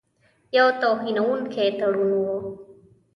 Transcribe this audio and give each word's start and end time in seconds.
یو 0.57 0.67
توهینونکی 0.81 1.67
تړون 1.79 2.11
وو. 2.23 2.29